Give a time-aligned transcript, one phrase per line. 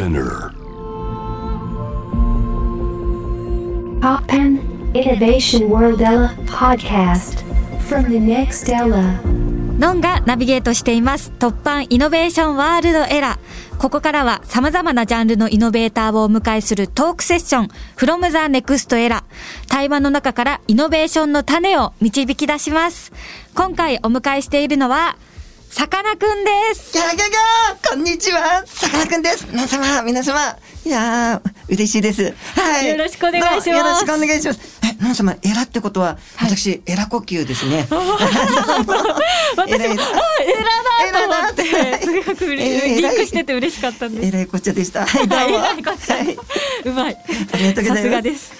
[0.00, 0.54] Spinner.
[4.00, 4.58] Poppen
[4.94, 7.44] Innovation World Ella podcast
[7.86, 9.20] from the next Ella.
[9.78, 11.32] ノンがナビゲートしています。
[11.38, 13.76] 突版イノベーションワールドエラー。
[13.76, 19.22] ここからは様々なジャンルのイノベーターをお迎えするトークセッション from the next era。
[19.68, 23.12] 対話の中からイノベーションの種を導き出します。
[23.54, 25.16] 今回お迎えしているのは、
[25.70, 26.92] さかなクンです。
[26.92, 28.64] ギャギャギャこんにちは。
[28.66, 29.46] さかなクンです。
[29.46, 30.58] 皆様皆様。
[30.84, 32.34] いやー嬉しいです。
[32.56, 32.88] はい。
[32.88, 33.68] よろしくお願いします。
[33.68, 34.80] よろしくお願いします。
[34.82, 37.86] え皆様エラってことは、私エラ呼吸ですね。
[37.90, 38.04] 私も、
[39.66, 39.92] あ、エラ
[41.12, 44.26] だと思って、すごくうれえーリンクしてて嬉しかったんです。
[44.28, 45.06] えらいこっちゃでした？
[45.06, 45.58] はいどうも。
[46.84, 47.16] うまい。
[47.52, 47.96] ありがとうございます。
[47.96, 48.52] さすがです。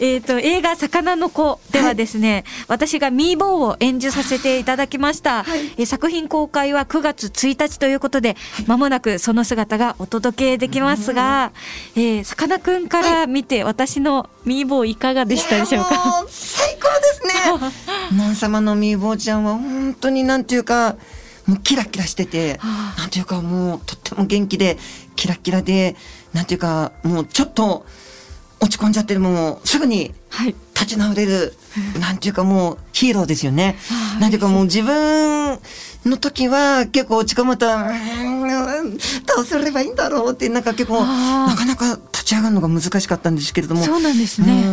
[0.00, 5.44] えっ、と、映画、魚の子ではですね、私がミーボーを演じさせていただきました。
[5.76, 11.52] えー作品公開は9月1日ということで、まもなくその姿がお届けできますが、
[11.96, 16.24] えーさかなクンから見て、私のミーボーいかがでしたでしょうか？
[16.28, 17.70] 最高ですね。
[18.16, 20.96] マン様のみーぼうちゃんは本当になんていうか
[21.46, 22.60] もうキラキラしてて、
[22.98, 24.78] なんていうかもうとっても元気で
[25.16, 25.96] キラキラで
[26.32, 27.86] なんていうかもうちょっと
[28.60, 30.54] 落ち込んじゃってるもうすぐにはい。
[30.74, 31.56] 立ち直れる、
[31.98, 33.76] なんていうかもうヒーローですよね。
[34.20, 35.58] なんていうかもう自分
[36.04, 43.82] の時は結構落ち込むと、どうすればいいんだろうってなんか結構なかなか立ち上がるのが難しかったんですけれども。
[43.82, 44.64] そうなんですね。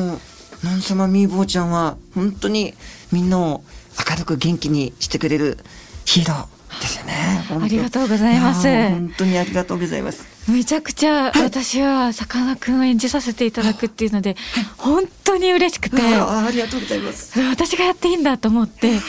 [0.63, 2.73] なんさまみーぼうちゃんは、本当に
[3.11, 3.63] みんなを
[4.09, 5.57] 明るく元気にしてくれる
[6.05, 7.45] ヒーローですよね。
[7.49, 10.25] ありがとうございます本当にありがとうございます。
[10.49, 14.35] めちゃくちゃ私はさかなクンを演じさせていただくっていうので、
[14.77, 17.39] 本当に嬉しくて、ありがとうございます。
[17.49, 18.99] 私がやっていいんだと思って、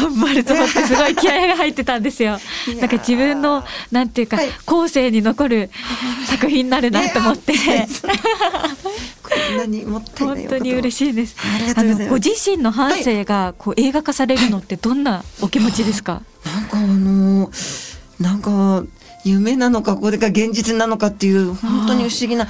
[0.00, 2.38] 頑張ると思ってすごい気合が入ってたんですよ。
[2.80, 5.70] なんか自分の、なんていうかはい、後世に残る
[6.26, 10.92] 作品になるなと思って、こんなにもったいない本当に嬉い。
[10.92, 11.36] しいです。
[11.76, 16.22] あの、うご自身の半生がこう映画化されるのってどんなお気持ちですか？
[16.44, 17.90] なんかあのー
[18.20, 18.84] なんか
[19.24, 22.48] 夢なのかこれが現実なのかっていう本当に不思議な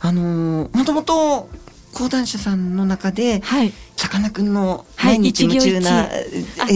[0.00, 1.48] あのーもともと
[1.92, 3.72] 講談社さんの中で、はい。
[3.96, 6.08] さかなクンのはい毎日夢中な、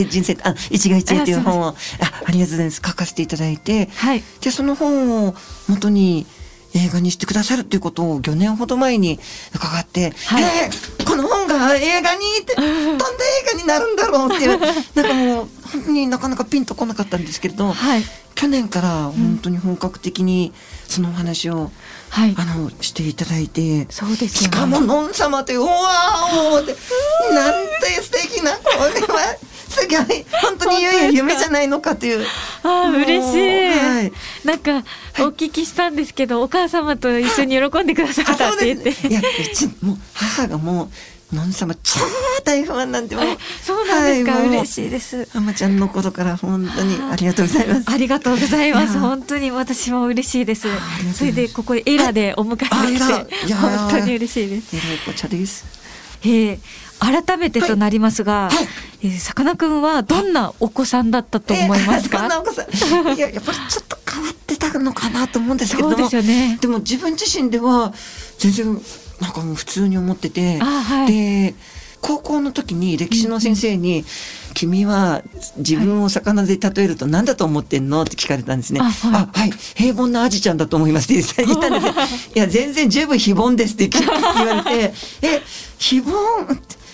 [0.09, 1.75] 人生あ一期一会っていうあ本をあ
[2.27, 2.83] ありがとうございます。
[2.85, 3.87] 書かせていただいて。
[3.97, 4.23] はい。
[4.41, 5.35] でその本を
[5.69, 6.27] 元に
[6.75, 9.19] 映画にしてくださるっていうことを5年ほど前に
[9.55, 10.45] 伺って、はい。
[10.45, 12.99] えーこの本が映画にって どんな映
[13.55, 14.61] 画になるんだろうっていう。
[14.95, 18.05] なんかもう本当になかなかピンとこなかったんですけれど、はい。
[18.35, 20.53] 去年から本当に本格的に
[20.89, 21.71] そのお話を、
[22.11, 22.35] はい。
[22.37, 23.87] あのしていただいて。
[23.91, 24.57] そうですよね。
[24.57, 26.77] しかも、のん様という、うわーおーって、
[27.35, 28.61] なんて素敵な、こ
[28.95, 29.37] れは、
[29.69, 32.27] すごい、本当にゆい夢じゃないのかという。
[32.63, 33.79] ああ、嬉しい。
[33.79, 34.13] はい
[34.45, 34.85] なんか、
[35.19, 38.91] お聞きしたんですけど、お母様と一緒に喜んでくださあったって言って。
[38.91, 38.97] ね。
[39.11, 40.91] いや、うち、もう、母がもう、
[41.33, 41.99] のん様、超
[42.45, 43.25] 大ファンなんで、もう。
[43.63, 45.29] そうなんですか、はい嬉しいです。
[45.35, 47.83] あまちゃんの頃から本当にありがとうございます。
[47.87, 48.99] ありがとうございます。
[48.99, 50.69] 本当に私も嬉しいです
[51.15, 54.77] それで、ここでエラでお迎えできて、本当に嬉しいです。
[54.77, 55.65] えらいこっちゃです。
[56.23, 56.59] えー
[56.99, 58.51] 改めてとなりますが、は
[59.03, 62.63] いえーさかなクンはどんなお子さんだったと思いますか、えーそんなお子さ
[63.13, 63.15] ん？
[63.15, 65.97] いや、やっぱりちょっと変わってたのかなと思うんですけれども。
[65.97, 67.93] そうですよねでも自分自身では
[68.39, 68.81] 全然
[69.21, 70.59] なんかもう普通に思ってて。
[70.61, 71.55] あはいで、
[72.01, 74.05] 高校の時に歴史の先生に、
[74.55, 75.23] 君は
[75.57, 78.03] 自分を魚で例えると何だと思ってんの？
[78.03, 78.81] って聞かれたんですね。
[78.81, 81.93] ああ、はいはい、平凡なアジちゃんだと思いますって言ったんですよ。
[82.37, 85.43] いや、全然十分非凡ですって言われて、え、
[85.79, 86.86] 非凡非凡？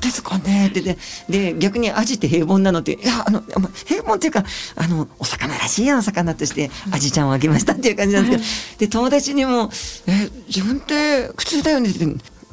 [0.00, 0.68] ですかね。
[0.68, 4.44] ってで、で、逆にアジって平凡なのって、いや、あの、ま平凡っていうか、
[4.76, 9.70] あの、お魚らしいお魚として、アジちゃんをあげましたっていう感じなんですけど、で、友達にも、
[10.06, 12.04] え、自分って普通だよねって、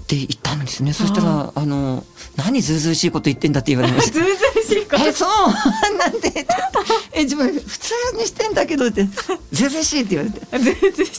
[0.04, 0.92] って言ったんですね。
[0.94, 4.14] そしたら、あの、何ずうずうしいこと言ってんだって言われました。
[4.14, 5.04] ずうずうしいこと。
[5.04, 6.46] え、そうなんて。
[7.14, 9.08] え、自分普通にしてんだけどって、
[9.52, 10.60] ずうずうしいって言われて。
[10.60, 11.14] ずうずうしい。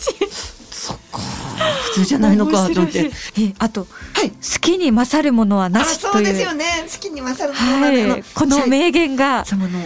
[0.71, 1.19] そっか、
[1.55, 3.11] 普通じゃないのかと思って。
[3.59, 4.31] あと、はい。
[4.31, 6.13] 好きに勝るものはなあ、しという。
[6.13, 6.65] そうですよね。
[6.91, 9.79] 好きに勝るものはい、この名言が、様の、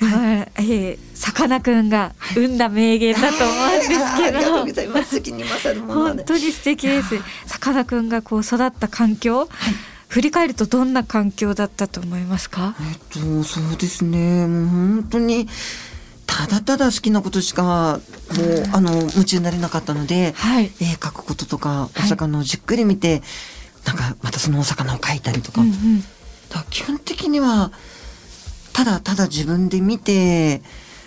[0.00, 0.08] うん。
[0.08, 0.52] はい。
[0.56, 5.16] えーさかなクンが生んだ名言だと思うんですけあーありがとうどございます。
[5.16, 6.16] 好きに勝るものまで。
[6.18, 7.18] 本当に素敵です。
[7.46, 9.48] さかなクンがこう育った環境、
[10.06, 12.76] 振り返るとどんな環境だったと思いますか？
[12.80, 14.46] えっと、そうですね。
[14.46, 15.48] もう本当に、
[16.28, 18.00] ただただ好きなことしか、
[18.36, 20.66] もう、あの、夢中になれなかったので、はい。
[20.78, 22.00] 絵描くこととか、い。
[22.00, 23.22] お魚をじっくり見て、
[23.86, 25.62] なんか、またそのお魚を描いたりとか。
[25.62, 26.00] うんうん。
[26.00, 27.72] だから基本的には、
[28.74, 30.62] ただただ自分で見て、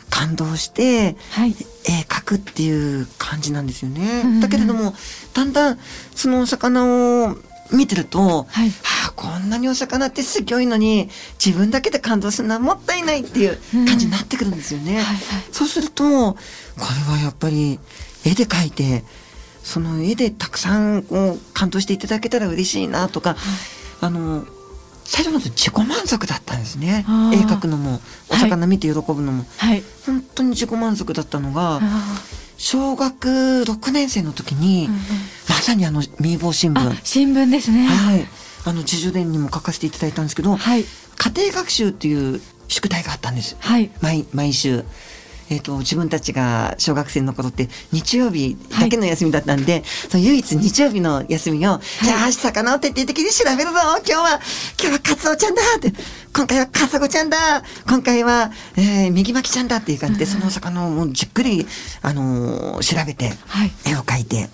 [0.09, 1.55] 感動して、はい。
[1.85, 4.23] 絵描くっていう感じなんですよね。
[4.25, 4.39] うん。
[4.41, 4.93] だけれども
[5.33, 5.79] だんだん
[6.13, 7.37] そのお魚を
[7.71, 8.69] 見てると、はい。
[8.69, 11.09] はあ、こんなにお魚ってすギョいのに
[11.43, 14.95] 自分だけで感動するのはもったいないっていう感じになってくるんですよね。
[14.95, 15.17] はいはい。
[15.51, 16.37] そうするとこ
[17.07, 17.79] れはやっぱり
[18.25, 19.03] 絵で描いて
[19.63, 23.35] その絵でたくさんこう感動していただけたら嬉しいなとか、
[24.01, 24.45] あの
[25.03, 27.05] 最初まで自己満足だったんですね。
[27.33, 29.83] 絵描くのもお魚見て喜ぶのも、はい。
[30.05, 32.21] 本当に自己満足だったのが、あ
[32.57, 35.01] 小学6年生の時に、ーうんうん
[35.61, 36.79] まさにあの民放新聞。
[36.79, 37.85] あ新聞ですね。
[37.85, 38.25] はい。
[38.65, 40.83] あの自叙伝にも書かせていただいたんですけど、はい。
[41.17, 43.55] 家庭学習っていう宿題があったんです。
[43.59, 43.91] はい。
[44.01, 44.83] 毎毎週。
[45.51, 53.77] えー、と自分たちが小学生の頃って日曜日だけの休みだったんで、その唯一日曜日の休みを、じゃあ魚を徹底的に調べるぞ。
[53.97, 54.39] 今日は
[54.81, 55.93] 今日はカツオちゃんだって。
[56.33, 57.37] 今回はカサゴちゃんだ。
[57.85, 61.67] 今回は、えー、右巻きちゃんだっていう感じで、そのお魚をもうじっくり、
[62.01, 63.71] あのー調べてはい。
[63.85, 64.49] 絵を描いて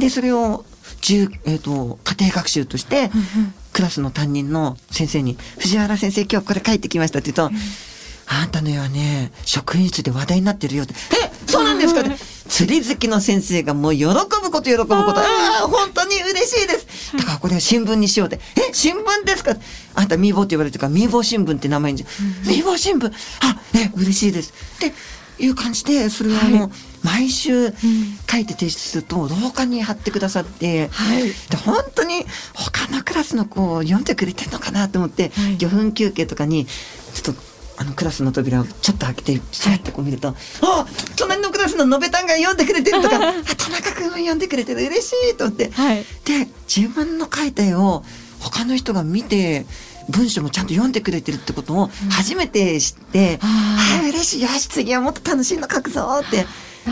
[0.00, 0.64] でそれを
[1.00, 3.54] 中、えー、と家庭学習として、うんうん。
[3.72, 7.54] クラスの担任の先生に「藤原先生今日これ書いてきました」って言うと
[8.26, 10.94] 「あんたの絵はね職員室で話題になってるよ」って
[11.24, 12.02] 「えそうなんですか?」
[12.50, 14.16] 釣り好きの先生がもう喜ぶ
[14.50, 19.54] こと喜ぶこと「ああ本当に嬉しいです」だからこれは新聞にしようって「え新聞ですか?」
[19.94, 22.04] あんたミーボーって言われてるからミーボー新聞って名前に
[22.44, 24.92] 「ミーボー新聞あえ嬉しいです」って
[25.40, 26.70] いう感じでそれをあの、はい
[27.02, 31.22] 毎週書いて提出すると廊下に貼ってくださって、はい。
[31.48, 35.56] で本当に他のクラスの子を読んでくれてるのかなと思って、はい。
[35.56, 37.40] 魚粉休憩とかにちょっと
[37.78, 40.28] あのクラスの扉をちょっと開けてシャッてこう見ると
[40.60, 44.82] 「あ隣のクラスののべたんが読んでくれてる」とか「あ田中君は読んでくれてる。
[44.82, 46.04] 嬉しい」と思って、はい。
[46.26, 48.04] で自分の書いた絵を
[48.40, 49.64] 他の人が見て
[50.08, 54.00] 文章もちゃんと読んでくれてるってことを初めて知って「あー。
[54.00, 54.42] ああ嬉しい。
[54.42, 56.46] よし次はもっと楽しいの書くぞ」って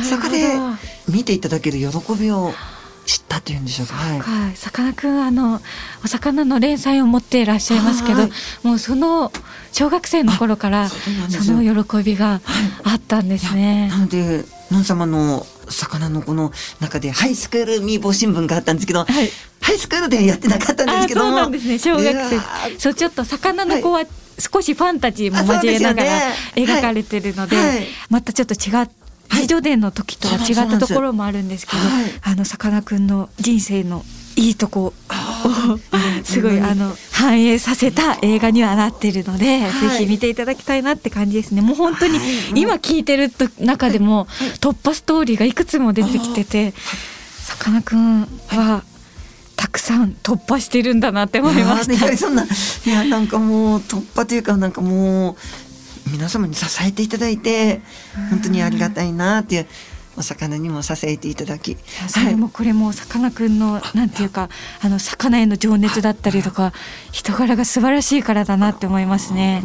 [0.09, 0.55] そこで
[1.09, 2.53] 見ていただける喜びを
[3.07, 3.95] 知ったというんでしょうか。
[3.95, 5.63] はいはい、さかなクンあの
[6.05, 8.31] お魚の連載を持っていらっしゃいますけどはい
[8.63, 9.33] もうその
[9.73, 12.43] 小学生の頃からあその喜びが
[12.85, 13.89] あったんですね。
[13.89, 13.99] な。
[13.99, 19.31] ので、のん様の魚のこの中でハイスクールミーボー新聞があったんですけど、はい。
[19.61, 21.27] ハイスクールではやってなかったんですあけども。
[21.29, 21.79] そうなんですね。
[21.79, 22.37] 小学生。
[22.37, 24.05] ーそうちょっと魚の子は
[24.39, 26.11] 少しファンタジーも交えながら
[26.55, 27.69] 描かれてるので、はい。
[27.69, 27.87] はい。
[28.11, 28.89] またちょっと違っ
[29.31, 34.05] 自叙伝の時とは違ったところもあるんですけど、そうなんですあのさかなクンの人生の
[34.39, 34.95] いいとこ。
[36.25, 39.99] すごいあの反映させた映画にはなってるので、はい。
[39.99, 41.61] ぜひ見ていただきたいなって感じですね。
[41.61, 42.61] もう本当にはい。
[42.61, 44.27] 今聞いてると中でも
[44.61, 46.73] 突破ストーリーがいくつも出てきてて
[47.39, 48.85] さかなクンは
[49.57, 51.89] たくさん突破してるんだなって思いまし
[52.87, 55.37] いやなんかもう突破というかなんかもう
[56.13, 57.81] 皆様に支えていただいて
[58.31, 59.67] 本当にありがたいなっていう
[60.19, 61.77] お魚にも支えていただき、
[62.09, 64.49] それもこれもさかなクンのなんていうか
[64.81, 66.73] あの魚への情熱だったりとか
[67.13, 69.63] 人柄が素晴らしいからだなって思いますね。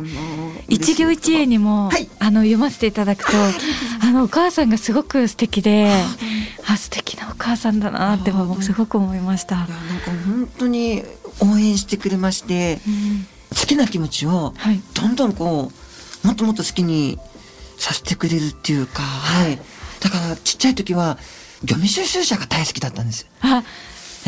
[0.67, 2.07] 一行一会にも、はい。
[2.19, 3.31] あの読ませていただくと
[4.01, 5.91] あのお母さんがすごく素敵で
[6.67, 9.55] あ素敵なお母さんだなってもすごく思いました。
[9.55, 9.73] なんか
[10.25, 11.03] 本当に
[11.39, 13.27] 応援してくれまして、うん。
[13.55, 14.81] 好きな気持ちをはい。
[14.94, 15.71] どんどんこ
[16.23, 17.19] うもっともっと好きに
[17.77, 19.60] させてくれるっていうか、はい、
[20.03, 21.17] だからちっちゃい時は
[21.65, 23.25] ゴミ収集車が大好きだったんです。
[23.41, 23.63] あ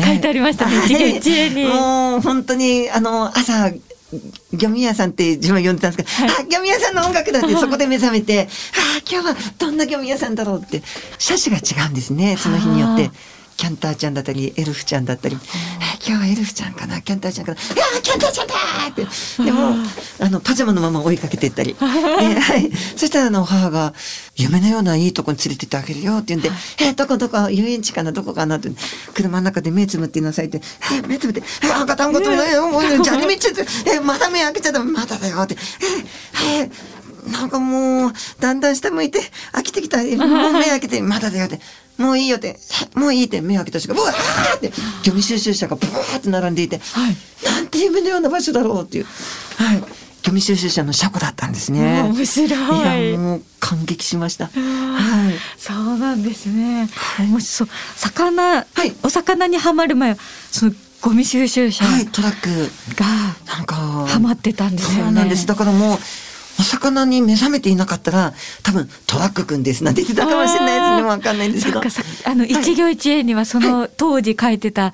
[0.02, 1.64] 書いてありましたね、はい一行一会に。
[1.64, 10.82] もう本当にあの朝ギョミ屋さんって自分は呼んでたんですけど、はいあギョミ屋さんの音楽だって そこで目覚めてあ今日はどんなギョミ屋さんだろうって
[11.18, 13.10] 車種が違うんですねその日によって。
[13.56, 15.38] キャンターちゃんだったりエルフちゃんだったり、あ
[16.06, 17.00] 今日はエルフちゃんかな？
[17.00, 17.60] キャンターちゃんかな？
[17.60, 19.44] いやーキャンターちゃんだーって。
[19.44, 19.74] でも
[20.20, 23.94] あのパジャマのまま追いかけていったり、え ーはい、そしたらあの母が
[24.36, 26.50] 夢のようないいとこに連れてってあげるよって言うんで
[26.84, 27.48] 「えーどこどこ？
[27.50, 28.12] 遊園地かな？
[28.12, 28.70] どこかな」って
[29.14, 30.60] 車の中で目つむっていなさいって
[30.92, 31.42] 「えー目つむって。
[31.62, 33.62] えー赤単語ともねもうねじゃあねめっちゃって。
[33.86, 35.56] えーまだ目開けちゃダメまだだよ」って
[36.44, 36.70] 「えーえー
[37.32, 39.20] なんかもうだんだん下向いて
[39.52, 40.00] 飽きてきた。
[40.02, 41.60] え もう目開けてまだだよ」って。
[41.98, 42.58] もういいよって、
[42.94, 44.72] えもういいって目開けた瞬間、ブワーって、
[45.08, 49.04] ゴミ収集車がブワーって並んでいて、はいなんて夢のような場所だろうっていう、
[49.56, 49.80] はい、
[50.26, 52.02] ゴミ収集車の車庫だったんですね。
[52.02, 54.46] 面白いいや、もう感激しました。
[54.46, 55.34] はい。
[55.56, 56.88] そうなんですね。
[57.20, 57.68] 面白そう。
[57.96, 58.64] 魚、い
[59.04, 60.16] お魚にはまる前は
[60.50, 62.48] そのゴミ収集車はい、トラック
[62.96, 63.06] が
[63.46, 65.02] なんかはまってたんですよね。
[65.04, 65.46] そうなんです。
[65.46, 65.98] だからもう
[66.58, 69.84] お魚に目覚めていなかったら多分トラックくんです。
[69.84, 71.02] なんて言ってたかもしれないですね。
[71.02, 71.80] わかんないんですけど。
[71.80, 74.92] あの一行一会にはその当時描いてた、あ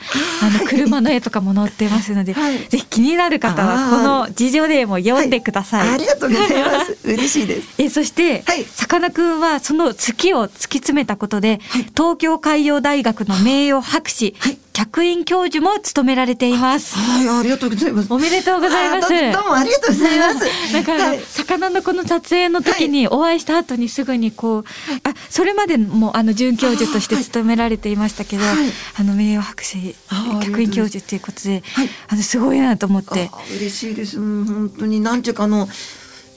[0.59, 2.59] の車の絵とかも載ってますので、はい。
[2.59, 5.89] ぜひ気になる方はこの自助例も読んでください。
[5.89, 6.99] ありがとうございます。
[7.05, 7.69] 嬉しいです。
[7.79, 8.65] えそして、はい。
[8.65, 11.61] さかなクンはその月を突き詰めたことで、
[11.97, 16.97] 東京海洋大学の名誉博士、はい客員教授も務められています。
[16.97, 18.13] はいありがとうございます。
[18.13, 19.15] おめでとうございます。
[19.15, 20.73] あどどうもありがとうございます。
[20.73, 24.65] なんかあの、はい魚のこの撮影の時にお会いした後にすぐにこう、
[25.05, 28.55] あそれまでもあの准教授として務められていましたけど、あ,、は
[29.03, 29.05] い。
[29.05, 29.95] の名誉博士
[30.43, 31.89] 客員教授ということで、はい。
[32.09, 33.31] あのすごいなと思って。
[33.33, 34.19] あ嬉しいです。
[34.19, 35.01] 本当に。
[35.01, 35.69] なんていうかあの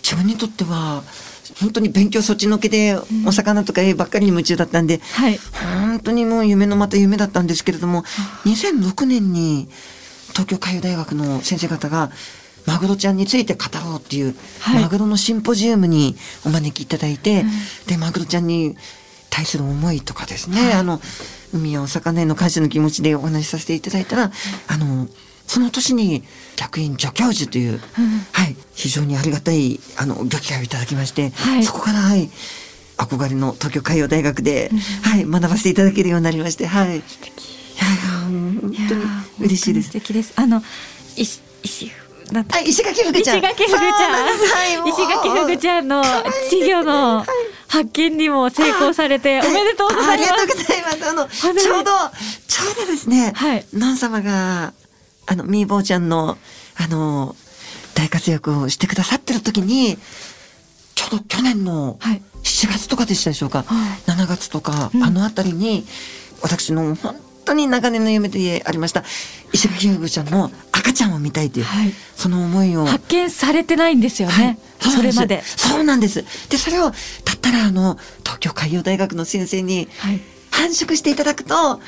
[0.03, 1.03] 自分にとっては
[1.59, 5.39] 本当に勉強そっちのけでお魚とか絵ばっかりに夢中だったんで、はい。
[5.79, 8.03] 本当にもう夢のまた夢だったんですけれども
[8.45, 9.67] 2006年に
[10.29, 12.11] 東京海洋大学の先生方が
[12.65, 14.83] マグロちゃんについて語ろうっていう、はい。
[14.83, 17.49] マグロのシンポジウムにお招きいただいて、うん。
[17.87, 18.75] でマグロちゃんに
[19.29, 21.01] 対する思いとかですね、あの
[21.53, 24.31] 海やお魚への感謝の気持ちでお話しさせていただいたら、
[24.67, 25.07] あの
[25.47, 26.23] その年に
[26.55, 27.79] 客員助教授という、
[28.31, 31.63] はい、非常にありがたいあのご機会をいただきまして、はい。
[31.63, 32.29] そこからはい
[32.97, 34.71] 憧れの東京海洋大学で、
[35.03, 36.97] はい、学ばせていただけるようになりまして、はい。
[36.97, 37.03] いや
[38.23, 39.03] 本当に
[39.39, 39.87] 嬉しいです。
[39.87, 39.93] 素。
[39.93, 40.33] 敵です。
[40.35, 40.61] あの
[41.15, 41.91] 石石
[42.31, 43.37] なんてはい、石垣ふぐちゃん。
[43.37, 44.87] 石垣ふぐちゃん。
[44.87, 47.25] 石垣ふぐちゃんの稚魚の
[47.67, 50.09] 発見にも成功されておめでとうございます。
[50.09, 51.09] あありがとうございます。
[51.09, 51.91] あの、ちょうど、
[52.47, 53.65] ちょうどですね、はい。
[53.73, 54.73] ノン様が、
[55.25, 56.37] あの、みーぼーちゃんの、
[56.75, 57.35] あの、
[57.93, 59.97] 大活躍をしてくださってる時に、
[60.95, 65.85] ちょうど去年のはい7月とかでしたでしょうか、は7月とか、うんあのあたりに、
[66.41, 69.03] 私の本当に長年の夢でありました、
[69.51, 74.33] 石垣ふぐちゃんの赤ちゃんを見たいという、はいその思いを、発見されてないんですよね。
[74.33, 74.57] はい
[74.91, 75.41] それまで。
[75.43, 76.23] そうなんです。
[76.49, 76.91] で、それを、だ
[77.33, 81.79] ったら、あの、東京海洋大学の先生に、はい繁殖していただくと、はい。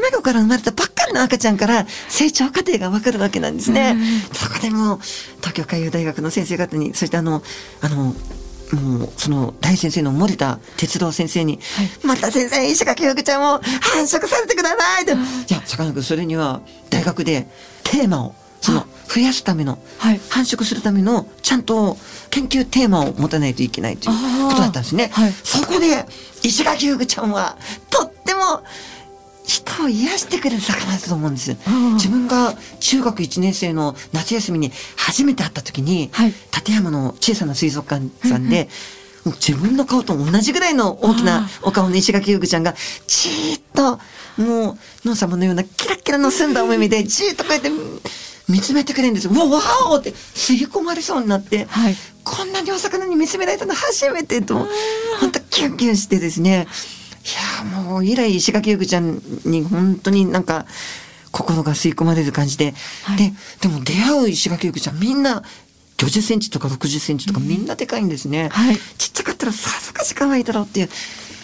[0.00, 4.36] 卵から生まれたばっかりの赤ちゃんから成長過程がわかるわけなんですねうん。
[4.36, 4.98] そこでもう、
[5.38, 7.42] 東京海洋大学の先生方に、そしてあの、
[7.80, 8.14] あの、
[8.80, 15.12] もう、その、大先生の森田哲郎先生に、はい森田先生、石垣ふぐちゃんを繁殖させてくださいって。
[15.12, 15.16] い
[15.54, 17.46] や、さかなクン、それには、大学で
[17.84, 20.20] テーマを、その、増やすための、はい。
[20.30, 21.98] 繁殖するためのちゃんと
[22.30, 25.10] 研究テーマを持たないといけないということだったんですね。
[25.12, 26.06] はいそこで
[26.42, 27.56] 石垣ふぐちゃんは
[27.90, 28.62] とっても
[29.44, 31.52] 人を癒してくれる魚だと思うんです。
[31.52, 31.94] ん。
[31.94, 36.28] 自分が中学1年生の夏休みに初めて会った時に、はい。
[36.28, 38.68] 立山の小さな水族館さんで、
[39.24, 42.74] 自分の顔と同じぐらいの大きなお顔の石垣ふぐちゃんが
[43.06, 44.00] じーっと
[44.42, 47.70] もうノン様のようなキラッキラの澄んだお目目で じーっとこうやって
[48.48, 49.32] 見つめてくれるんですよ。
[49.32, 51.96] うわわーって吸い込まれそうになって、はい。
[52.24, 54.68] こんなにお魚に見つめられたの初めてと
[55.20, 56.66] 本当キュンキュンしてですね
[57.24, 57.24] い
[57.64, 60.66] やーもう以来石垣ふぐちゃんに本当になんか
[61.30, 62.74] 心が吸い込まれる感じで、
[63.04, 63.16] はい。
[63.16, 65.42] ででも出会う石垣ふぐちゃんみんな
[65.98, 68.76] 50センチとか60センチとかみんなでかいんですね、はい。
[68.98, 70.88] ちっちゃかったらさぞかし可愛いだろうっていう。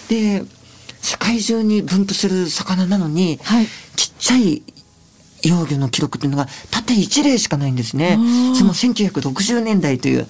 [0.09, 0.43] で
[1.01, 3.67] 世界中に分布する魚なのに、はい。
[3.95, 4.63] ちっちゃい
[5.43, 8.19] 幼魚の記録っていうのがたった1例しかないんですね。
[8.57, 10.27] その1960年代という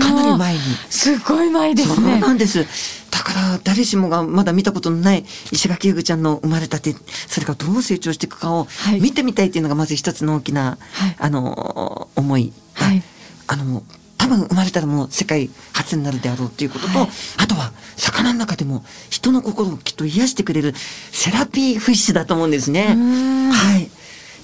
[0.00, 0.60] かなり前に。
[0.90, 2.20] すごい前ですそうね。
[2.20, 2.66] なんです。
[3.10, 6.94] だから誰しもがまだ見たことのない石垣ふぐちゃんの生まれたて、
[7.28, 12.52] それがどう成長していくかをはい見てみたいっていうのがまず一つの大きな、はいあの、思い。
[12.74, 13.02] はい
[13.46, 13.82] あの、
[14.16, 22.94] 多分生まれたらもう世界初になるであろうっていうことと、はいあとは魚の中でも人の心をきっと癒してくれるセラピーフィッシュだと思うんですね。
[22.94, 23.89] んはい。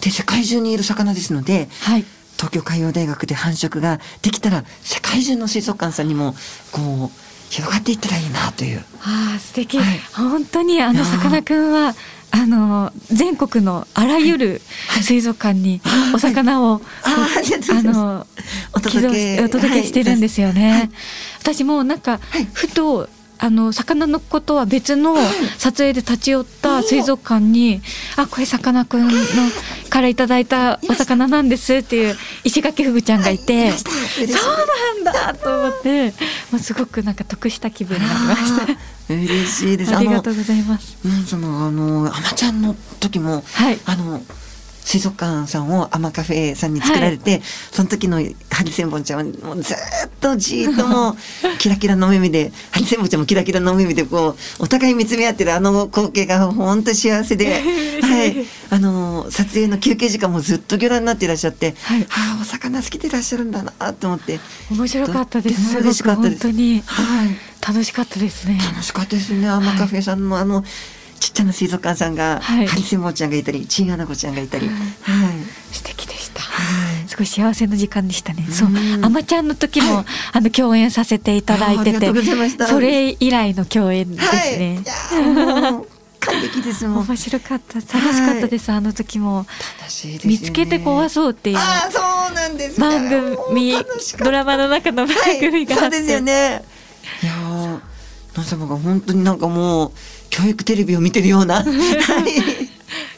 [0.07, 2.05] で、世界中にいる魚ですので、はい。
[2.37, 6.35] 東京海洋大学で繁殖ができたら世界中の水族館さんにも
[6.71, 7.11] こう
[7.49, 8.85] 広がっていったらいいなという。
[9.01, 9.99] ああ素敵、はい。
[10.15, 11.95] 本当にあのさかなクンは
[12.31, 14.61] あの全国のあらゆる
[15.01, 15.81] 水族館に
[16.15, 17.99] お魚を、あーありがとうございます。
[17.99, 18.27] の
[18.75, 20.91] お届け寄贈お届けしてるんですよね、はい。
[21.41, 22.47] 私もなんか、はい。
[22.53, 25.17] ふとあの魚のことは別の
[25.59, 27.83] 撮影で立ち寄った水族館に
[28.17, 29.13] 「あこれさかなクンの
[29.91, 36.15] からいただいたお魚なんです」っていう石垣ふぐちゃんがいて、そうなんだと思って
[36.51, 38.77] もうすごくなんか得した気分になりました。
[39.09, 39.97] 嬉しいです。
[39.97, 40.97] ありがとうございます。
[41.05, 44.21] うんそのあのアマちゃんの時も、はいあの
[44.87, 48.19] 水族館さんをアマカフェさんに作られて、その時の
[48.53, 49.77] ハリセンボンちゃんはもうずー
[50.07, 51.17] っとじーっともう
[51.59, 57.61] キラキラの目目でハリセンボンちゃんもキラキラの目目でこうお互い見つめ合ってるあの光景が本当幸せで、
[58.01, 62.01] はい、あの撮影の休憩時間もずっとギョ覧になっていらっしゃって、はい。
[62.03, 64.39] はあお魚好きでいらっしゃるんだなと思って。
[64.71, 65.71] 面白かったです。
[65.71, 66.83] すごく本当に。
[66.87, 67.37] はい。
[67.67, 68.61] 楽しかったですね。
[68.73, 69.49] 楽しかったですね。
[69.49, 70.65] アマカフェさんのあの
[71.27, 72.67] ちっちゃな水族館さんが、はい。
[72.69, 74.77] ハリセンボンちゃんがいたりチンアナゴちゃんがいたり、はい。
[75.75, 76.41] 素敵でした。
[76.41, 77.09] はい。
[77.09, 78.47] すごい幸せな時間でしたね。
[78.49, 78.69] そう。
[78.69, 82.13] うん、あまちゃんの時も、あの共演させていただいてて
[82.65, 84.85] それ以来の共演ですはい、ね
[86.21, 89.47] 感激ですもん面白かった、楽しかったです、あの時も。
[89.81, 90.39] 楽しいですよね。
[90.39, 91.57] 見つけて壊そうっていう。
[91.57, 91.99] ああそ
[92.33, 92.81] うなんです。
[92.81, 93.09] ね番
[93.49, 93.75] 組
[94.23, 96.63] ドラマの中の番組があって、はい、そうですよね。
[97.25, 97.81] いやー
[98.37, 99.93] のん様が本当になんかもう
[100.31, 101.63] 教育テレビを見てるような。
[101.65, 102.33] はい。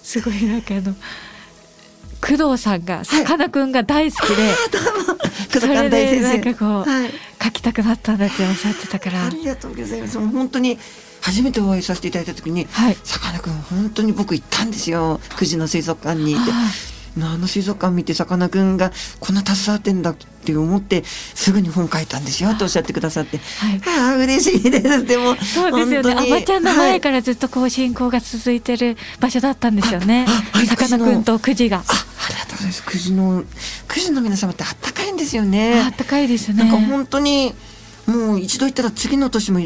[0.03, 0.95] すごいなんかあの
[2.21, 4.55] 工藤さんがさかなクンが大好きで、
[5.53, 6.27] 工藤寛大先生。
[6.27, 7.11] それでなんかこう、はい。
[7.43, 9.27] 書きたくなったんだっておっしゃってたから。
[9.27, 10.19] ありがとうございます。
[10.19, 10.79] 本当に
[11.21, 12.97] 初めてお会いさせていただいた時にはい。
[13.05, 15.21] さかなクン本当に僕行ったんですよ。
[15.37, 16.41] 久慈の水族館にいて
[17.21, 26.12] ああの水族館見てさかなクンがこんな携わってんだって思ってすぐに本書いたんですよとおっしゃってくださって、はいああ嬉しいですでもそうですよね。
[26.12, 30.27] あまちゃんの前からずっとこう進行が続いてる場所だったんですよね。
[30.67, 31.79] さかなクンとくじが。
[31.79, 33.45] あありがとうございます久慈の
[33.88, 36.65] 久慈の皆様ってあったかいんですよねあったかいですね。
[36.65, 37.55] なんか本当に
[38.07, 39.61] もう一度行ったら次の年も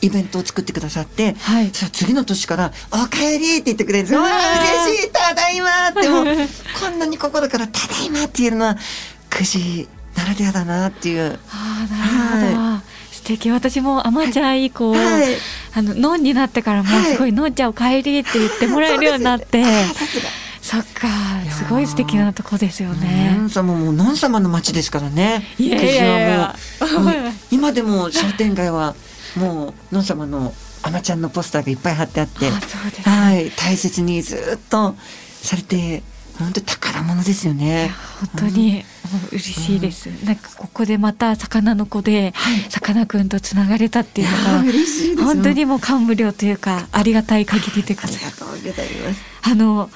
[0.00, 1.70] イベントを作ってくださって、はい。
[1.70, 4.20] さあ次の年から「おかえり」って言ってくれるんですよ。
[4.20, 6.24] うわあ嬉しいただいまってもう
[6.80, 8.76] こんなに心から「ただいま」って言えるのは
[9.30, 11.38] 9時ならではだなっていう。
[11.50, 12.82] ああなるほど。
[13.12, 13.50] 素敵。
[13.50, 15.36] 私もあまちゃん以降、はい。
[15.74, 17.12] あののんになってからもはい。
[17.12, 19.90] すごいのんちゃんお帰りって言ってもらえるようになって、そうですよね。
[19.90, 20.48] あさすが。
[20.60, 21.08] そっか。
[21.50, 23.48] すごい素敵なとこですよのねん。
[23.48, 25.44] 様ものん様の町ですからね。
[25.58, 26.56] いやいやいや。
[27.50, 28.94] 今でも商店街は
[29.38, 30.52] もうのん様の
[30.82, 32.50] あまちゃんのポスターがいっぱい貼ってあって、ね
[33.04, 33.50] はい。
[33.50, 34.94] 大切にずっと
[35.42, 36.02] されて
[36.38, 37.90] 本当に宝物ですよね。
[38.36, 42.34] 本当にもう嬉しいです、なんかここでまた魚の子で
[42.68, 49.20] さかなクンとつながれたっていうのが本当にもう感無量というかありがたい限りというかありがとうございます。
[49.42, 49.90] あの、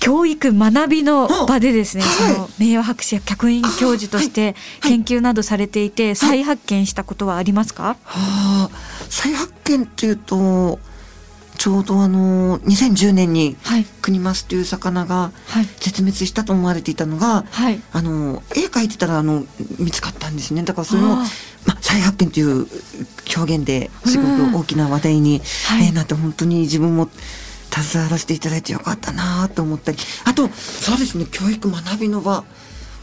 [0.00, 8.70] 教育学びの場でですね、はいその名誉博士や客員教授として研究などされていて再発見したことはありますか、はあ、
[9.08, 10.78] 再発見っていうと
[11.60, 13.84] ちょうどあの2010年にはい。
[13.84, 15.66] クニマスという魚がはい。
[15.78, 17.78] 絶滅したと思われていたのが、はい。
[17.92, 19.44] あの絵描いてたらあの
[19.78, 20.62] 見つかったんですね。
[20.62, 21.26] だからそれまあ、
[21.82, 22.66] 再発見という
[23.36, 25.88] 表現ですごく大きな話題に、はい。
[25.88, 27.10] えーなって本当に自分も
[27.72, 29.98] 携わらせていただいてよかったなと思ったり。
[30.24, 32.44] あとそうですね教育学びの場。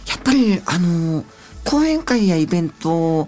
[0.07, 1.23] やっぱりあの
[1.63, 3.27] 講演会やイベントを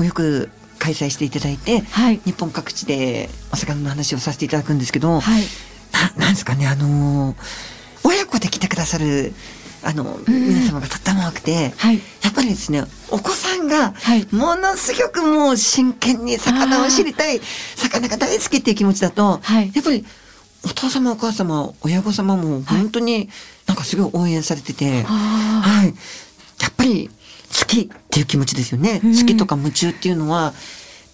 [0.00, 2.20] よく開催していただいて、はい。
[2.24, 5.42] 日本各地でお魚の話をさせていただくんですけど、はい。
[6.16, 7.36] ななんですかねあの
[8.02, 9.32] 親子で来てくださる
[9.86, 12.00] あの、皆様がとっても多くて、はい。
[12.22, 14.26] やっぱりですねお子さんがはい。
[14.32, 17.40] ものすごくもう真剣に魚を知りたい
[17.76, 19.70] 魚が大好きっていう気持ちだと、はい。
[19.74, 20.04] やっぱり
[20.64, 23.28] お父様お母様親御様も本当に
[23.66, 25.92] なんかすごい応援されてて、あはい、や
[26.68, 29.16] っぱり好きっていう気持ちですよね、うん。
[29.16, 30.52] 好きとか夢中っていうのは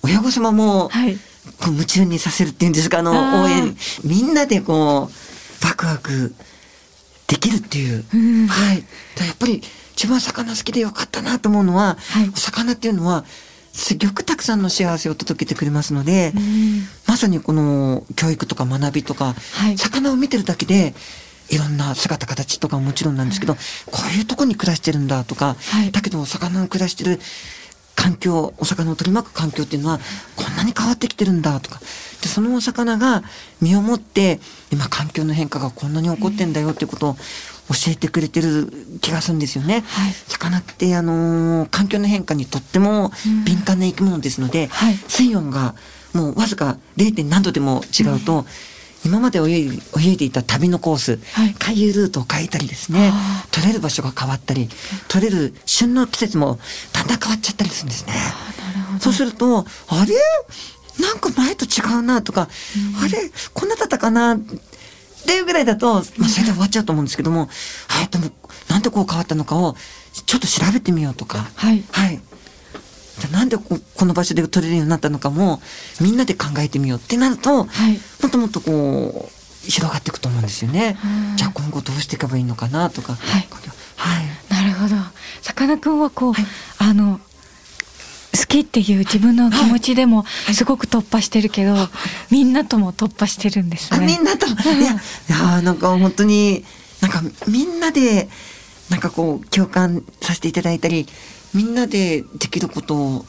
[0.03, 1.17] 親御様も、はい。
[1.59, 3.75] こう夢中にさせるっていうんですかあの応援。
[4.05, 6.35] みんなでこうワクワク
[7.27, 8.47] できるっていう、うん。
[8.47, 8.77] はい。
[8.77, 9.63] やっぱり
[9.97, 12.29] 自分は魚好きでよかったなと思うのは、はい。
[12.29, 13.25] お魚っていうのは
[13.73, 16.83] すごくたくさんの幸せを届けてくれますので、うん。
[17.07, 19.79] まさにこの教育とか学びとか、はい。
[19.79, 20.95] 魚を見てるだけで
[21.49, 23.61] いろんな姿形とかももちろんなんですけど、こ
[24.15, 25.91] ういうとこに暮らしてるんだとか、はい。
[25.93, 27.21] だけどお魚の暮らしてる
[28.01, 30.01] 環境お魚を取り巻く環境っていうのは
[30.35, 31.81] こんなに変わってきてるんだとか。
[32.23, 33.23] でそのお魚が
[33.61, 34.41] 身をもって
[34.73, 37.17] 今環境の変化がこんなに起こってんだよっていうことを
[37.71, 39.85] 教えてくれてる気がするんですよね。
[39.87, 40.13] はい。
[40.27, 43.13] 魚ってあのー環境の変化にとっても
[43.47, 44.95] 敏感な生き物ですので、はい。
[45.09, 45.77] 水温が
[46.13, 47.25] もうわずか 0.
[47.29, 48.45] 何度でも違うと、
[49.05, 51.55] 今まで泳い泳いでいた旅のコース、はい。
[51.55, 54.69] 回遊ルートを変えたりですねあ取れる場所が変わったり
[55.09, 56.59] 取れる旬の季節も
[56.93, 58.15] だんだん変わっちゃったりするんですね。
[58.99, 60.15] そうするとあれ？
[61.03, 62.49] なんか前と違うなとか、
[63.03, 63.31] あれ？
[63.55, 64.37] こんなだったかな？
[65.21, 67.49] っていうぐらいだと、まあ、それで終わっちゃうと思うんですけども、
[67.89, 68.31] はい、でも
[68.69, 69.77] なんでこう変わったのかを
[70.27, 71.51] ちょっと調べてみようとか。
[71.55, 72.21] はいはい。
[73.19, 75.61] じゃあなんでここの場所で取れるようになったのかも
[76.01, 80.99] みんなで考えてみようってなると、はいもっともっとこう広がっていくと思うんですよね。
[81.05, 83.15] うんじゃあ今後どうしていけばいいのかなとか。
[83.15, 83.49] はい
[83.97, 84.25] はい。
[84.49, 84.97] なるほど
[85.43, 86.47] さかなクンはこう、はい
[86.79, 87.30] あの好
[88.51, 91.75] きっていう自分の気持ちでもすごく突破してるけど、
[92.31, 94.07] みんなとも突破してるんですあね。
[94.07, 94.51] みんなと、い
[94.83, 94.97] や、い
[95.29, 96.65] や、なんか本当に、
[97.01, 98.29] なんかみんなで、
[98.91, 101.07] なんかこう共感させていただいたり、
[101.55, 103.27] みんなでできることを。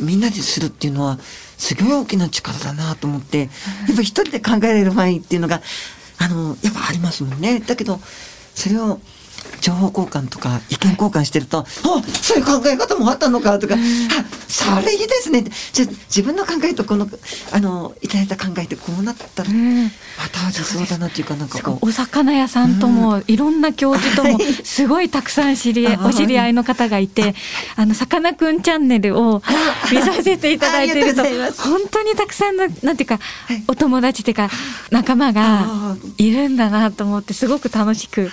[0.00, 1.18] みんなでするっていうのは、
[1.56, 3.44] すごい大きな力だなと思って、や
[3.92, 5.60] っぱ一人で考えられる範囲っていうのが、
[6.18, 7.58] あの、やっぱありますもんね。
[7.58, 8.00] だけど、
[8.54, 9.00] それを。
[9.60, 11.64] 情報交換とか意見交換してると、あ
[12.22, 13.78] そういう考え方もあったのかとか、あ
[14.48, 15.50] それいいですねって。
[15.72, 17.08] じゃあ自分の考えとこの
[17.52, 19.84] あのいただいた考えってこうなったらうん。
[19.84, 19.90] ま
[20.32, 21.88] た理想だなっていうかなんかこう。
[21.88, 24.52] お魚屋さんとも、いろんな教授ともはい。
[24.64, 27.34] すごいたくさん知り合いお知り合いの方がいて
[27.76, 29.42] あのさかなクンチャンネルを
[29.92, 31.62] 見させていただいています。
[31.62, 33.64] 本当にたくさんのなんていうか、はい。
[33.68, 34.48] お友達っていうか
[34.90, 38.30] 仲間があいるんだなと思ってすごく楽しく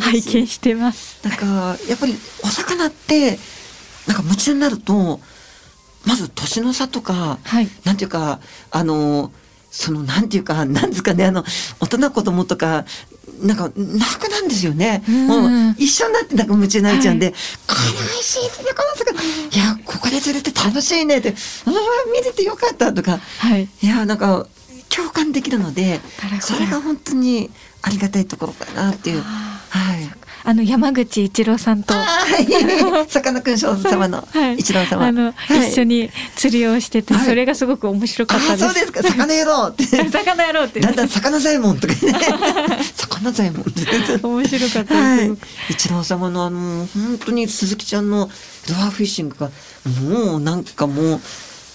[0.00, 1.26] 拝見してます。
[1.26, 3.38] なんかやっぱりお魚って
[4.06, 5.20] なんか夢中になると
[6.06, 7.68] まず年の差とか、はい。
[7.84, 9.32] なんていうかあの
[9.70, 11.44] そのなんていうかなんですかねあの
[11.80, 12.84] 大人子供とか
[13.42, 15.02] なんかなくなんですよね。
[15.08, 15.26] うん。
[15.26, 21.30] もう一緒になってなんか夢中になっちゃうんで、はこれ美味しいですねこの魚いやここで釣れて楽しいねって。
[21.30, 21.72] ああ
[22.12, 23.18] 見れてよかったとか。
[23.38, 23.68] はい。
[23.82, 24.46] いやなんか
[24.88, 26.00] 共感できるので
[26.40, 26.54] そ。
[26.58, 27.50] れが本当に
[27.82, 29.22] ありがたいところかなっていう。
[29.76, 30.10] はい。
[30.44, 32.04] あの山口一郎さんとは
[32.38, 33.08] い。
[33.10, 35.04] さかなクン賞様のはい一郎様。
[35.04, 35.84] あの、はい一緒。
[35.84, 38.64] に釣りをしてて、はいそれがすごく面白かったです。
[38.64, 39.02] そうですか。
[39.02, 39.84] 魚やろうって。
[40.10, 40.80] 魚やろうって。
[40.80, 42.00] だんだん魚左衛門とかね。
[42.96, 44.26] 魚左衛門って。
[44.26, 45.36] 面白かったです。
[45.70, 48.30] 一郎様のあの本当に鈴木ちゃんの
[48.68, 49.50] ルアーフィッシングが
[50.02, 51.20] もうなんかもう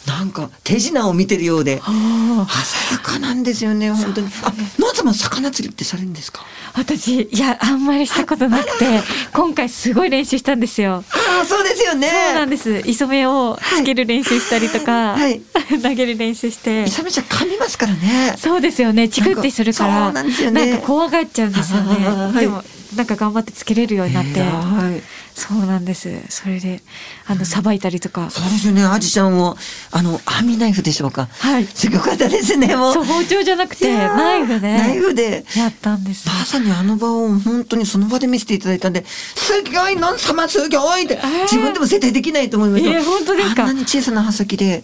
[0.08, 2.48] なんか手品を見てるようであ
[2.90, 4.28] 鮮やかなんですよね本当に。
[4.44, 6.42] あ、ノア様魚釣りってされるんですか？
[6.42, 9.02] ー私いやあんまりしたことなくて
[9.34, 11.04] 今回すごい練習したんですよ。
[11.12, 12.08] ああ、そうですよね。
[12.10, 12.80] そうなんです。
[12.86, 15.42] 磯目をつける練習したりとか、はい
[15.82, 16.90] 投げる練習してイ。
[16.90, 18.36] サメちゃん噛みますからね。
[18.38, 19.08] そうですよね。
[19.08, 22.32] チクってするから、なんか怖がっちゃうんですよね。
[22.38, 22.64] いでも
[22.95, 25.01] なんか頑張ってつけれるようになって、はい。
[25.34, 26.10] そうなんです。
[26.30, 26.82] それで
[27.25, 28.84] あのさばいたりとか、そうですよね。
[28.84, 29.56] アジちゃんを
[29.91, 31.27] あの網ナイフでしょうか？
[31.39, 31.65] はい。
[31.65, 32.75] すごかったですね。
[32.75, 32.93] もう。
[32.93, 35.45] そう包丁じゃなくてナイフでナイフで。
[35.56, 36.27] やったんです。
[36.27, 43.63] まさにあの場を本当にその場で見せていただいたんで、すごい、のん様すごいって、ー自分でも絶対できないと思いますよえー本当ですか？
[43.63, 44.84] あんなに小さな刃先で、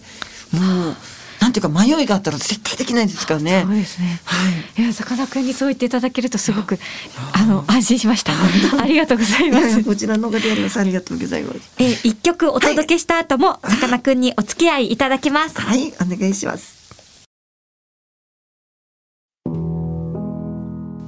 [0.52, 0.96] もう、
[1.40, 3.62] なんていうか迷いがあったら絶対できないですからね。
[3.66, 4.20] そうですね。
[4.24, 4.36] は
[4.78, 4.82] い。
[4.82, 6.78] いや、さかなクンにそう言っていただけるとすごく、
[7.32, 8.32] あの、安心しました。
[8.82, 9.82] ありがとうございいます。
[9.84, 11.60] こちらの方でありがとうございます。
[11.78, 15.60] えー一曲お届けした後も、さかなクンにお付き合いいただきます。
[15.60, 16.78] はい、お願いします。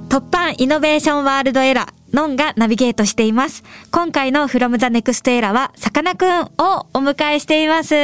[0.09, 3.63] 突版イノベーションワールドエラー、ノンがナビゲートしています。
[3.89, 7.95] 今回の From the Next Era は、さかなクンをお迎えしています。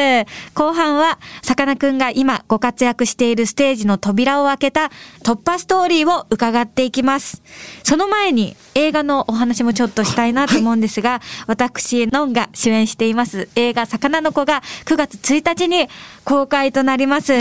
[0.53, 4.91] 後半は、さかなクンが今ご活躍しているステージの扉を開けた
[5.23, 7.41] 突破ストーリーを伺っていきます。
[7.83, 15.89] その前に映画のお話もちょっとしたいなと思うんですが、 私、ノンが主演しています映画魚の子が9月1日に
[16.23, 17.33] 公開となります。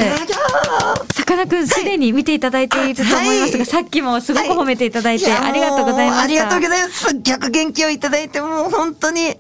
[1.15, 6.56] さかなクンすでに見ていただいていると思いますが、はいさっきもすごく褒めていただいて、やありがとうございました。
[6.57, 7.21] ありがとうございます。
[7.23, 9.35] 逆元気をいただいて、もう本当に、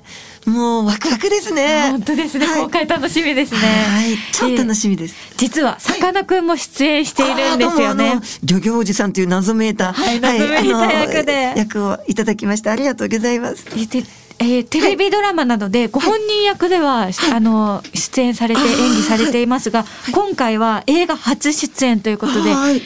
[0.46, 1.90] もうワクワクですね。
[1.90, 3.58] 本当ですね、はい公開楽しみですね。
[3.60, 5.14] はい、超楽しみです。
[5.36, 8.22] 実は、さかなクンも出演しているんですよねあーどうもあの。
[8.44, 13.64] 漁業おじさんという謎めいた、はい謎めいた役で役をいただきましてありがとうございます。
[13.76, 14.04] えて
[14.38, 22.82] えーテレビドラマなどでご本人役では、あの出演されて演技されていますが、今回は映画初出演ということで、はい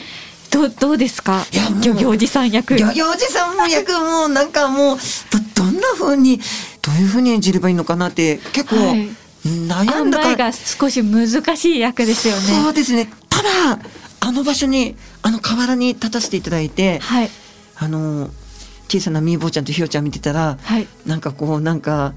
[0.51, 1.45] どどうですか？
[1.81, 2.75] 漁業おじさん役。
[2.75, 4.97] 漁業おじさんも役もなんかもう
[5.55, 6.39] どどんな風に
[6.81, 9.09] どういう風に演じればいいのかなって結構はい。
[9.43, 10.27] 悩塩んだか。
[10.27, 13.09] 梅が少し難しい役ですよそねうですね。
[13.29, 13.79] ただ
[14.19, 17.29] あの場所にあの河原に立たせていただいて、はい。
[17.77, 18.29] あの
[18.87, 20.87] 小さなみーぼーちゃんとひよちゃん見てたら、はい。
[21.05, 22.13] なんかこうなんか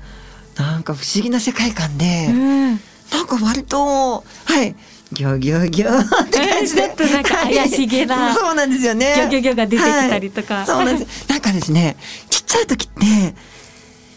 [0.57, 2.81] なんか不思議な世界観で、うん。
[3.13, 4.75] なんか割とはい
[5.15, 8.17] ギョギョギョって感じで、えーちょっとなんか怪しげな。
[8.17, 9.15] は いそうなんですよね。
[9.17, 10.55] ギョギョギョが出てきたりとか。
[10.57, 10.67] はい。
[10.67, 11.25] そうなんです。
[11.31, 11.97] なんかですね
[12.31, 13.35] ちっちゃい時って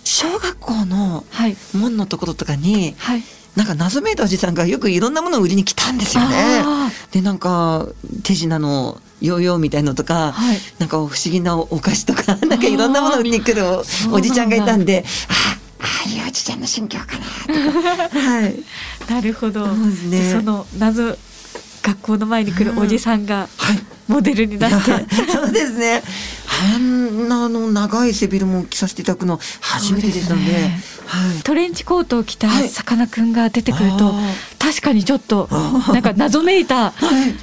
[0.04, 1.56] 小学校のはい。
[1.74, 3.24] 門のところとかにはい。
[3.56, 6.36] なんか謎めいたおじさんがよくいろんなものを売りに来たんですよね。
[6.64, 6.92] あ。
[7.12, 7.88] でなんか
[8.24, 10.60] 手品のヨーヨーみたいのとか、はい。
[10.78, 13.66] なんか不思議なお菓子とか なんかいろんなものを売りに来る
[14.12, 18.20] おじちゃんがいたんであああいうおじちゃんの心境かなとか。
[18.20, 18.56] はい。
[19.10, 19.66] なるほど。
[19.66, 20.32] そね。
[20.32, 21.16] その謎
[21.84, 23.80] 学校の前に来るおじさんがはい。
[24.08, 24.94] モデルになって、い
[25.28, 26.02] やそうですね。
[26.74, 30.82] あんなあの長い背広も着させていただくの初めてでしたので、ね。
[31.06, 31.44] はい。
[31.44, 32.70] トレンチコートを着たはい。
[32.70, 35.48] さかなクンが出てくると、あー確かにちょっと
[35.94, 36.94] なんか謎めいた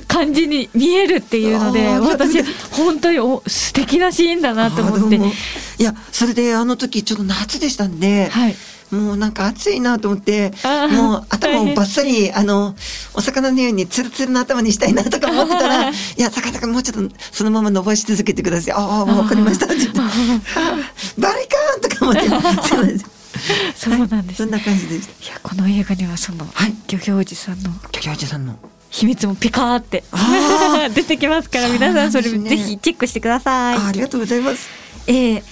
[0.06, 5.16] 感じに見えるっていうので、私本当にお素敵なシーンだなと思って。
[5.16, 8.56] いやそれであの時ちょっと夏でしたんで、はい。
[8.90, 10.52] もうなんか暑いなと思って
[10.92, 12.76] もう頭をバッサリあの
[13.14, 15.94] お魚のようにツルツルの頭にしたいなとか思ってたら「い。
[16.16, 20.02] やさかなクンもうちょっとそのまま伸ばし続けてください」「ああ分かりました」って言って「あ
[21.18, 22.20] ーバリカーン!」とか思って。
[22.20, 22.26] す
[22.74, 23.13] いません
[23.76, 25.24] そうなんです、そんな感じでした。
[25.24, 28.58] いやこの映画にはその、はい漁業おじさんのキャキャおじさんの
[28.90, 33.86] 秘密もピカーってあ 出てきますから皆さんそれぜひチェックしてくださいあ。
[33.88, 34.68] ありがとうございます。
[35.06, 35.42] えー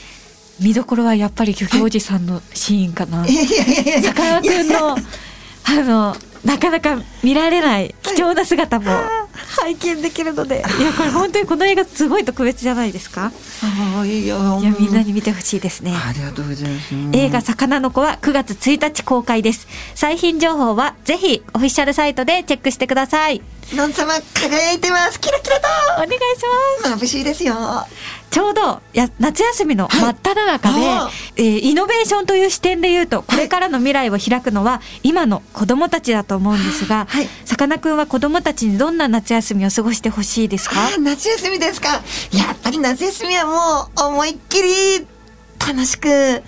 [0.60, 3.26] 見どころはやっぱり漁業おじさんのシーンかな。
[3.26, 4.96] いやいやいやいやさかなクンのあ
[5.74, 8.90] のなかなか見られない貴重な姿も
[9.56, 13.30] 拝見できるので、いやこれ本当にこの映画すごい特別じゃないですか？
[13.96, 15.94] ああいやいやみんなに見てほしいですね。
[15.94, 16.94] ありがとうございます。
[17.12, 23.40] 映画「魚の子」は9月1日公開です最新情報はぜひオフィシャルサイトでチェックしてください
[23.74, 25.20] のん様輝いてます。
[25.20, 25.66] キラキラと。
[25.94, 26.18] お願いし
[26.82, 27.54] ます眩しいですよ。
[28.32, 37.28] ちょうどや夏休みの真っ只中で、あえーイノベーションという視点で言うとこれからの未来を開くのは今の子供たちだと思うんですが、はい。
[37.44, 40.74] さかなクンは子供たちにどんな夏休みを過ごしてほしいですか？
[40.98, 41.88] 夏休みですか。
[41.88, 42.00] や
[42.54, 45.06] っぱり夏休みはもう思いっきり
[45.60, 46.42] 楽しく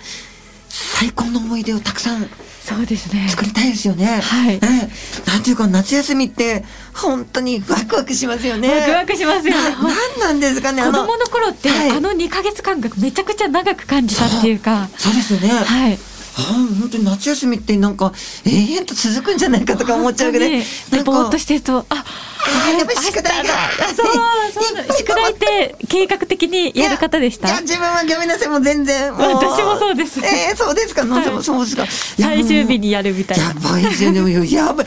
[0.67, 2.27] 最高の思い出をたくさん
[2.65, 4.19] そうですね作りたいですよね。
[4.23, 8.79] はいええなんていうか夏休みって本当にワクワクしますよね。
[8.79, 10.81] ワクワクしますよねななんなんですかね。
[10.81, 15.49] あ子供の頃って、はいあの2ヶ月間がめちゃくちゃ長く感じたっていうかそうですよね。
[15.49, 15.99] はい
[16.37, 18.11] あー本当に夏休みってなんか
[18.45, 20.49] 永遠と続くんじゃないかとか思っちゃうぐらい。
[20.89, 22.03] でぼーっとしてるとあ
[22.47, 23.53] あーやっぱり宿題が。
[23.95, 24.05] そう
[24.53, 27.47] そう 宿題って計画的にやる方でした？
[27.47, 30.19] いや自分はごめんなさいもう全然私もそうです。
[30.19, 31.03] えー、そうですか、
[31.41, 31.85] そうですか？
[32.19, 33.47] 最終日もにやるみたいうな。
[33.47, 34.85] やばいですよねやばい。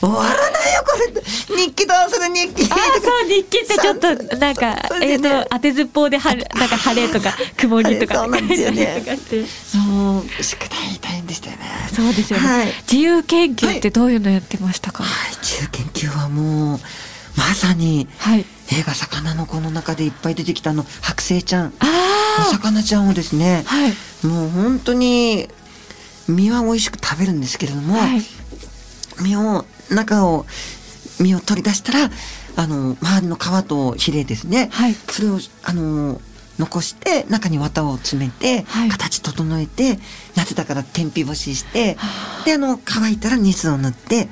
[0.00, 1.56] 終わらないよこれ。
[1.56, 2.28] 日記どうする？
[2.34, 2.66] 日記。
[2.70, 8.14] ああそう日記ってちょっとなんかえっと当てずっぽうで晴れなんか晴れとか曇りとか。
[8.20, 9.02] そうなんですよね。
[9.04, 9.78] 書いたりとかして。
[9.78, 10.68] もう宿題
[11.00, 11.62] 大変でしたよね。
[11.94, 12.66] そうですよね、はい。
[12.90, 15.02] 自由研究ってどういうのやってましたか？
[15.02, 15.36] はい。
[15.42, 16.80] 自由研究はもう
[17.36, 18.44] まさにはい。
[18.72, 21.72] 映画「魚の子」の中でいっぱい出てきたあの剥製ちゃん。
[21.80, 24.26] あお魚ちゃんをですねあはい。
[24.26, 25.48] もう本当に
[26.28, 28.22] 身は美味しく食べるんですけれども、はい。
[29.20, 30.46] 身を中を
[31.18, 32.10] 身を取り出したら
[32.56, 34.94] あの周りの皮とヒレですね、はい。
[34.94, 36.20] それをあの
[36.58, 38.88] 残して中に綿を詰めて、はい。
[38.88, 39.98] 形整えて
[40.36, 41.96] 夏だから天日干しして
[42.44, 44.28] であの乾いたらニスを塗って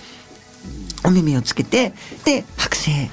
[1.04, 1.92] お耳をつけて
[2.24, 3.10] で剥製。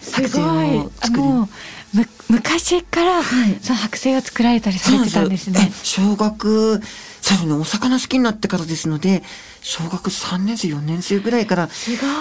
[0.00, 0.40] す剥製
[0.78, 1.48] を作るもう
[1.94, 3.56] む昔から、はい。
[3.62, 5.70] その剥製を作られたりされてたんですね。
[5.70, 6.80] え小学
[7.20, 7.52] 最初ね。
[7.54, 9.22] お魚好きになってからですので
[9.62, 11.68] 小学3年生4年生ぐらいから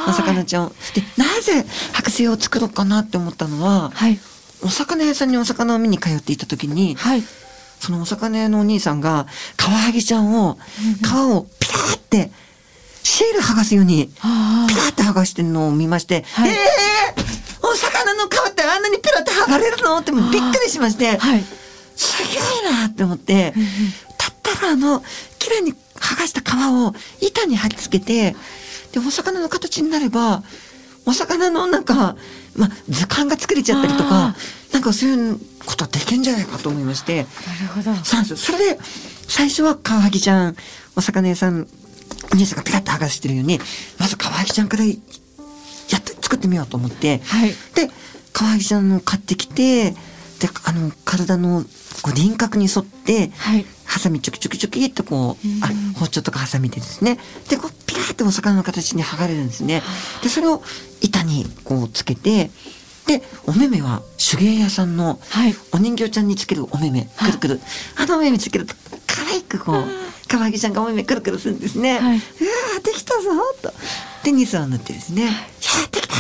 [0.08, 4.20] お魚ちゃんをでなぜ剥製を作ろうかなって思ったのははい。
[4.64, 7.24] お魚屋さんにお魚を見に通っていた時にはい。
[7.80, 10.58] そのお魚屋のお兄さんがカワハギちゃんを
[11.04, 12.32] 皮をピターって
[13.04, 16.50] シール剥がすようにあピターって剥がしてるのを見まして、はい。
[16.50, 17.34] えー
[17.66, 19.98] お魚の皮ってあんなにピラって剥がれるの？
[19.98, 21.44] ってびっくりしまして、あはい。
[21.96, 22.40] すげ
[22.70, 23.54] えなって思って、
[24.18, 25.02] たったらあの
[25.40, 26.54] 綺麗に剥がした皮
[26.86, 28.36] を板に貼り付けて
[28.92, 30.44] でお魚の形になれば
[31.06, 32.18] お魚のなんか、
[32.56, 34.36] まあ、図鑑が作れちゃったりとか
[34.74, 37.24] なんかそういうことはできるんじゃないかと思いまして。
[37.24, 37.28] なる
[37.74, 37.96] ほど。
[38.04, 38.38] そうなんですよ。
[38.38, 38.80] それで
[39.28, 40.56] 最初はカワハギちゃん
[40.98, 41.68] お魚屋さん
[42.32, 43.60] お兄さんがピラッと剥がしてるように
[44.00, 44.96] まずカワハギちゃんからやっ
[46.02, 47.20] て作ってみようと思って。
[47.20, 47.50] はい。
[47.76, 47.90] で
[48.32, 51.64] カワハギちゃんを買ってきてであの体の
[52.02, 53.66] こう輪郭に沿ってはい。
[53.86, 55.94] ハサミチョキチョキチョキっとこう、あうん。
[55.94, 57.20] 包丁とかハサミでですね。
[57.50, 59.84] でこうピラーってお魚の形に剥がれるんですね。
[60.24, 60.64] でそれを
[61.02, 62.50] 板にこうつけて
[63.06, 65.54] でお目目は手芸屋さんのはい。
[65.74, 67.62] お人形ちゃんにつけるお目目くるくる。
[67.98, 68.94] あのお目目つけると可
[69.34, 72.18] 愛くこうカワハギちゃんがお目目くるくるするんですね、はい。
[72.18, 73.30] うわーできたぞ
[73.62, 73.74] と。
[74.24, 75.26] でニスを塗ってですね「い。
[75.26, 75.32] や
[75.92, 76.16] できた。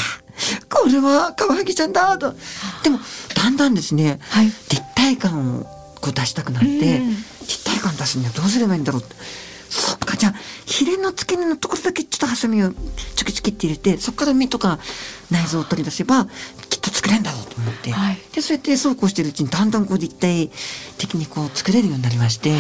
[0.69, 2.36] これはカワハギちゃんだ」と。
[2.84, 2.99] でも
[3.36, 4.45] だんだんですねはい。
[4.45, 5.63] 立体感を
[6.02, 6.71] こう出したくなって、う
[7.04, 7.10] ん。
[7.41, 9.02] 立体感出すにはどうすればいいんだろう。
[9.02, 9.15] って
[9.69, 14.78] そっかじゃあヒレの付け根のところだけちょっとハサミをチョキチョキって入れてそこから身とか
[15.32, 16.26] 内臓を取り出せば
[16.69, 18.17] きっと作れるんだろうと思って、はい。
[18.34, 20.52] でそうやってそうこうしてるうちにだんだんこう立体
[20.99, 22.54] 的にこう作れるようになりまして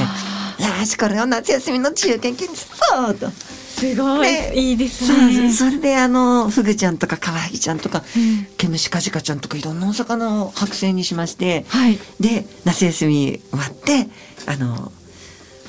[0.79, 3.29] よしこれを夏休みの自由研究にしそうと。
[3.29, 4.27] すすごい。
[4.27, 5.51] でいいですね。
[5.51, 8.45] それであのフグちゃんとかカワハギちゃんとか、うん。
[8.57, 11.99] ケムシカジカちゃんとかいろんなお魚を剥製にしまして、はい。
[12.19, 14.07] で夏休み終わって
[14.45, 14.91] あの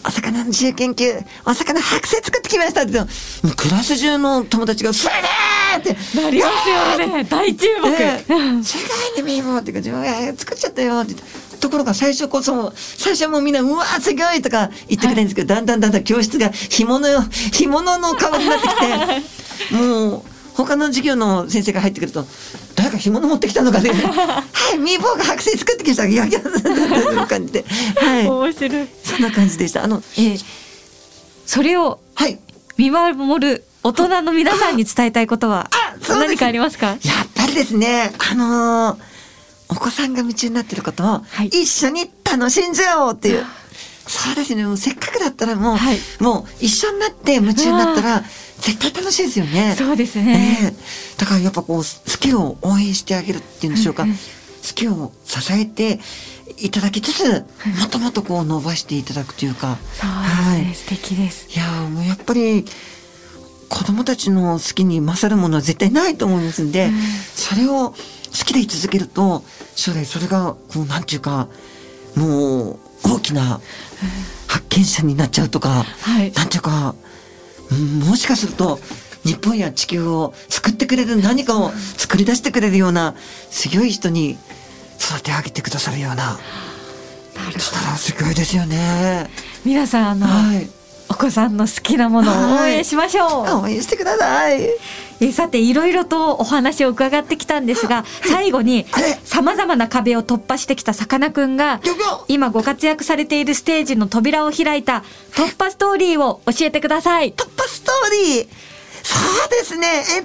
[0.07, 2.93] お魚の自由研究お魚剥製作ってきましたって
[3.57, 5.97] クラス中の友達が「それだ!」って。
[6.21, 7.25] なりますよね。
[7.25, 18.75] 大注目、ええ世界で見ようって感じでえ作っちゃったよって言ってところが最初こそ最初はもうみんな「うわーすごい!」とか言ってくれるんですけど、だんだんだんだん教室が干物よ 干物の顔になってき
[19.69, 20.23] て もう
[20.55, 22.27] 他の授業の先生が入ってくると
[22.77, 27.65] 「誰か干物持ってきたのかね」 はいミーボーが剥製作ってきました」いやいやそういう感じで
[27.97, 30.39] はい面白いそんな感じでしたあのええ
[31.47, 32.39] それをはい
[32.77, 35.69] 見守る大人の皆さんに伝えたいことは
[36.09, 39.14] 何かありますかやっぱりですね、あのー
[39.69, 41.49] お子さんが夢中になってることをはい。
[41.49, 43.45] 一緒に楽しんじゃおうっていう。
[44.07, 45.99] そうですね、もうせっかくだったらもう、はい。
[46.21, 48.23] もう一緒になって夢中になったら
[48.61, 49.75] 絶対楽しいですよね。
[49.77, 50.25] そうですね。
[50.25, 51.19] ね、え。
[51.19, 51.85] だからやっぱこう好
[52.19, 54.17] きを応援してあげるっていうんでしょうか、うんうん
[54.67, 56.01] 好きを支えて
[56.57, 57.45] いただきつつ、
[57.79, 59.77] もっともっとこう伸ばしていただくというか。
[59.93, 61.55] そうですね、素敵です。
[61.55, 62.65] いやーもうやっぱり
[63.69, 66.93] 子供たちの好きに勝るものは絶対ないと思いますんで、うん。
[67.35, 67.95] それを
[68.39, 69.43] 好きでい続けると
[69.77, 71.49] 将来それがこうなんていうか
[72.17, 73.61] もう大きな
[74.49, 76.33] 発見者になっちゃうとか、はい。
[76.33, 76.95] なんていうか
[77.71, 78.79] うんもしかすると
[79.25, 83.15] 日本や地球を救ってくれる何かを作り出してくれるような
[83.51, 84.33] 強い人に
[84.99, 86.39] 育て上げてくださるような。
[87.59, 89.29] したらすごいですよね。
[89.65, 94.69] 皆さんあの、はいお子さんの好きなものを応援しましょう、応援してください。
[95.21, 98.85] えさていろいろとお話を伺ってきたんですが最後に
[99.25, 101.81] さまざまな壁を突破してきたさかなクンが
[102.27, 107.33] 今ご活躍されているステージの扉を開いた突破ストーリーを教えてください。
[107.33, 108.49] 突破ストーリー。
[109.05, 109.87] そうですね。
[110.19, 110.25] え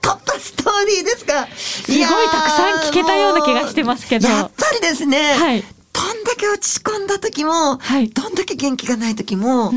[0.00, 1.48] 突破ストーリーですか？
[1.56, 4.28] すごいたくさん聞けたような気がしてますけど。
[4.28, 5.62] やっぱりですね、はい。
[5.62, 5.66] ど
[6.22, 8.08] んだけ落ち込んだ時も、はい。
[8.08, 9.72] どんだけ元気がない時も、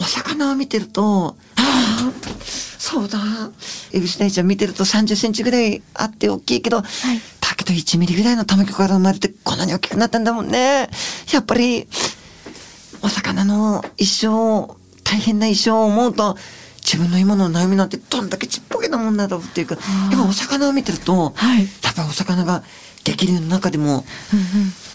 [0.00, 2.12] お魚を見てると、ああ、
[2.78, 3.18] そうだ。
[3.92, 6.88] エビスダイちゃん見てると30センチぐらいあって大きいけど、だ
[7.56, 10.88] けど1ミリぐらいの卵から生まれてこんなに大きくなったんだもんね。
[11.32, 11.86] やっぱり、
[13.02, 16.36] お魚の一生、大変な一生を思うと、
[16.84, 21.60] 自分の今の悩みなんてどんだけちっぽけなもんだろうっていうか、やっぱお魚を見てると、はい。
[21.60, 22.64] やっぱお魚が
[23.04, 24.04] 激流の中でも、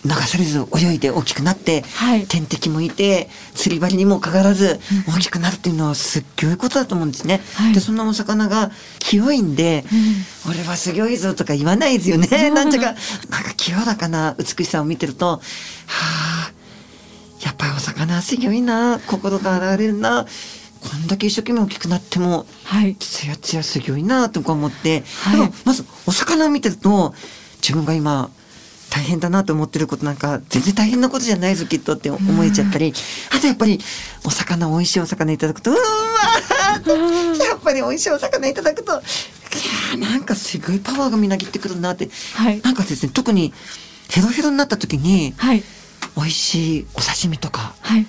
[0.05, 2.27] 流されず泳いで大きくなって、はい。
[2.27, 7.41] 天敵もいて釣り針にもかからず大きくなるっていうのはすっごいことだと思うんですね。
[7.55, 7.73] はい。
[7.73, 9.83] でそんなお魚が清いんで、
[10.47, 12.49] 俺はすごいぞとか言わないですよね。
[12.51, 12.93] なんていうか
[13.29, 15.41] なんか清らかな美しさを見てるとは
[15.88, 16.51] あ
[17.43, 20.25] やっぱりお魚すごいな心が洗われるな。
[20.79, 22.95] こんだけ一生懸命大きくなってもはい。
[22.95, 25.39] ツヤツヤすごいなとか思って、はい。
[25.39, 27.15] でもまずお魚を見てると
[27.62, 28.29] 自分が今
[28.89, 32.93] 大変だなと思ってることなんか全然大変なことじゃないぞきっとって思えちゃったり、
[33.36, 33.80] あとやっぱり
[34.26, 42.62] お魚美味しいお魚いただくとうわーやっぱり美味しいお魚いただくといやーなんかすごいパワーがみなぎってくるなって、はい。
[42.62, 43.54] なんかですね特に
[44.10, 45.63] ヘロヘロになった時にはい。
[46.15, 48.06] 美味しいお刺身とかはい。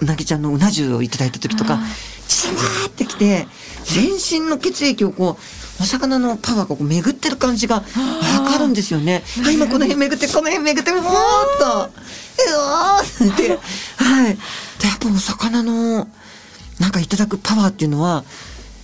[0.00, 1.84] うなぎちゃんのうな重をいただいた時とかあー。
[2.28, 3.46] シャーってきて
[3.84, 7.82] 全身の血液をこうお魚のパワーがこう巡ってる感じがわ
[8.50, 9.22] かるんですよね。
[9.46, 11.06] あ今この辺巡ってこの辺巡ってもーっ
[11.58, 13.58] とうわーって
[13.96, 14.34] はい。
[14.34, 16.08] でやっぱお魚の
[16.78, 18.24] なんかいただくパワーっていうのは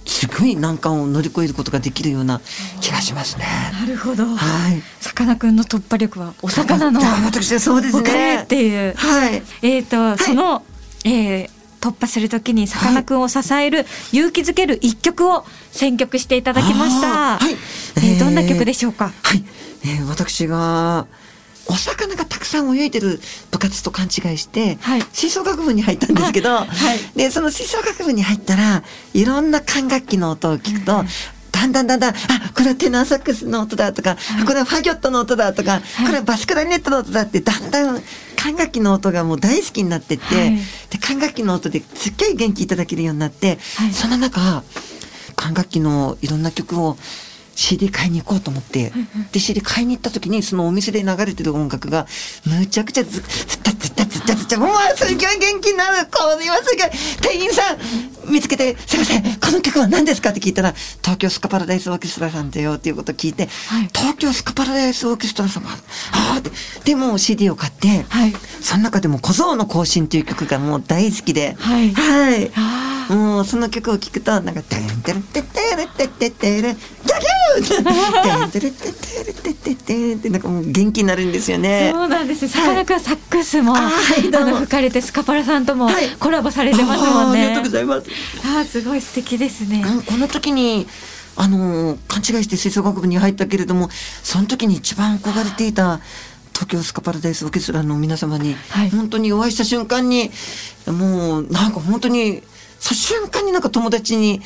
[0.07, 2.41] すごい難関を乗り越えることができるような
[2.81, 3.45] 気がしますね。
[3.73, 4.83] なるほどはい。
[5.01, 8.43] さかなクンの突破力はお魚の私はそうですね。
[8.43, 9.43] っていうはい。
[9.63, 10.65] えーと、その、
[11.05, 17.37] えー突破するときにさかなクンを支える、勇気づける一曲を選曲していただきました。
[17.39, 17.53] はい。
[17.53, 19.12] えーえーどんな曲でしょうか？
[19.23, 19.45] はい、
[19.85, 21.07] えー私が
[21.69, 25.03] お魚がたくさん泳いでる部活と勘違いして、はい。
[25.12, 27.19] 吹奏楽部に入ったんですけど、 はい。
[27.19, 28.83] でその吹奏楽部に入ったら
[29.15, 31.05] いろんな管楽器の音を聞くと、
[31.51, 32.15] だんだんだんだん、あ、
[32.55, 38.03] これはテナーサックスの音だとか、これはファギョットの音だとか、これはバスクラリネットの音だって、だんだん
[38.37, 40.57] 管楽器の音がもう大好きになってって、はい。
[40.90, 43.92] で、管楽器の音ですっごい元気いただけるようになって、はい。
[43.92, 44.62] その中、
[45.35, 46.96] 管楽器のいろんな曲を
[47.57, 48.92] CD 買いに行こうと思って、
[49.33, 52.07] で CD 買いに行った時にそのお店で流れてる音楽が
[52.45, 53.23] むちゃくちゃずずっ
[53.62, 56.90] たずったずったずったもうすごい元気になるこれはすごい
[57.23, 65.71] 店員さん見つけて「すいませんこの曲は何ですか?」って聞いたら「東京スカパラダイスオーケストラさんだよ」っていうことを聞いて「はい東京スカパラダイスオーケストラ様」
[66.12, 66.51] ああって
[66.85, 76.76] でもう CD を買って、はいその中でも「小僧の行進」っていう曲がもう大好きではいはいあもうその曲を聴くとなんか「テンテルテテルテテテルギャギュー!」テンテルテテルテテテル
[80.16, 81.90] ってなんかもう元気になるんですよね。
[81.92, 85.88] そうなんですさかなクンサックスも、はいあの吹かれてスカパラさんとも
[86.18, 87.47] コラボされてますもんね。
[87.47, 88.07] あーありがとうございます。
[88.44, 89.84] あすごい素敵ですね。
[90.07, 90.86] この時に
[91.36, 93.88] あの勘違いして吹奏楽部に入ったけれども
[94.22, 96.01] その時に一番憧れていた
[96.53, 98.57] 東京スカパラダイスオーケストラの皆様に、
[98.90, 100.30] 本当にお会いした瞬間に
[100.86, 102.42] もうなんか本当に
[102.78, 104.40] その瞬間になんか友達に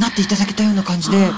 [0.00, 1.28] なっていただけたような感じで。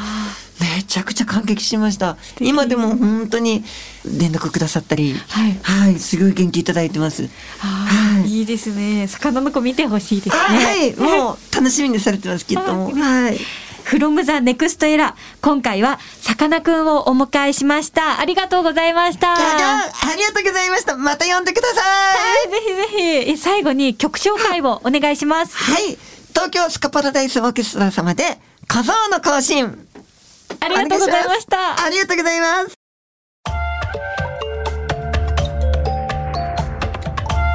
[0.61, 2.16] めちゃくちゃ感激しました。
[2.36, 3.64] 敵今でも本当に
[4.05, 7.28] 連絡くださったり、はいはい、すごい元気いただいてます。
[7.59, 9.07] はいいいですね。
[9.09, 10.42] 魚の子見てほしいですね。
[10.42, 12.94] はい、もう楽しみにされてます、きっともう。
[12.98, 13.38] はい。
[13.84, 18.18] from the next era 今回はさかなクンをお迎えしました。
[18.18, 19.34] ありがとうございました。
[19.34, 19.36] あ
[20.16, 20.96] りがとうございました。
[20.96, 21.84] また呼んでください。
[21.84, 25.57] はい、ぜひぜひえ最後に曲紹介をお願いします。
[25.57, 25.98] はい。
[26.34, 29.86] 東京スカパラダイスオーケストラ様で、小僧の行進。
[30.64, 31.84] ありがとうございました。
[31.84, 32.74] ありがとうございます。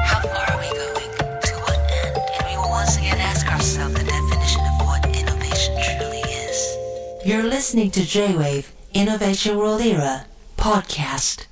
[0.06, 1.10] How far are we going?
[1.42, 2.14] To what end?
[2.38, 6.76] And we will once again ask ourselves the definition of what innovation truly is.
[7.24, 11.49] You're listening to J-Wave Innovation World Era podcast.